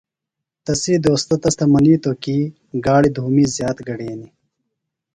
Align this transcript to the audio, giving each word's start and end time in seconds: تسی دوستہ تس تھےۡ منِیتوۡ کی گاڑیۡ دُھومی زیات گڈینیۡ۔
تسی 0.65 0.93
دوستہ 1.05 1.35
تس 1.41 1.55
تھےۡ 1.57 1.69
منِیتوۡ 1.73 2.17
کی 2.23 2.37
گاڑیۡ 2.85 3.13
دُھومی 3.15 3.45
زیات 3.55 3.77
گڈینیۡ۔ 3.87 4.31